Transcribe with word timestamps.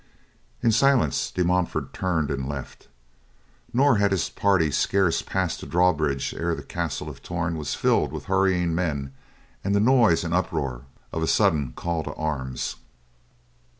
In 0.63 0.71
silence 0.71 1.29
De 1.29 1.43
Montfort 1.45 1.93
turned 1.93 2.31
and 2.31 2.49
left, 2.49 2.87
nor 3.71 3.97
had 3.97 4.09
his 4.09 4.29
party 4.31 4.71
scarce 4.71 5.21
passed 5.21 5.61
the 5.61 5.67
drawbridge 5.67 6.33
ere 6.33 6.55
the 6.55 6.63
castle 6.63 7.07
of 7.07 7.21
Torn 7.21 7.55
was 7.55 7.75
filled 7.75 8.11
with 8.11 8.25
hurrying 8.25 8.73
men 8.73 9.13
and 9.63 9.75
the 9.75 9.79
noise 9.79 10.23
and 10.23 10.33
uproar 10.33 10.85
of 11.13 11.21
a 11.21 11.27
sudden 11.27 11.73
call 11.73 12.01
to 12.05 12.15
arms. 12.15 12.77